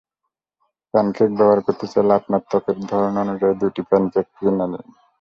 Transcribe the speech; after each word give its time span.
Pancake 0.93 1.29
ব্যবহার 1.37 1.59
করতে 1.65 1.85
চাইলে 1.91 2.13
আপনার 2.15 2.41
ত্বকের 2.49 2.77
ধরন 2.89 3.13
অনুযায়ী 3.23 3.55
দুটি 3.61 3.81
প্যানকেক 3.89 4.27
কিনে 4.35 4.65
নিন। 4.71 4.85